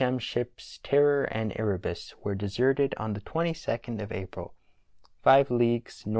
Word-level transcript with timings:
M. 0.01 0.17
Ships 0.17 0.79
Terror 0.81 1.25
and 1.25 1.53
Erebus 1.57 2.15
were 2.23 2.33
deserted 2.33 2.95
on 2.97 3.13
the 3.13 3.21
22nd 3.21 4.01
of 4.01 4.11
April, 4.11 4.55
5 5.21 5.51
leagues 5.51 6.01
N.N. 6.07 6.09